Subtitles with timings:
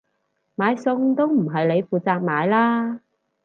[0.55, 3.01] 買餸都唔係你負責買啦？